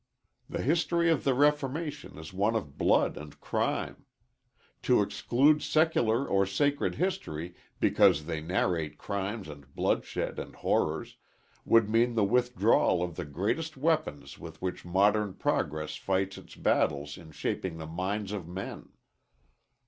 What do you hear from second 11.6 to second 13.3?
would mean the withdrawal of the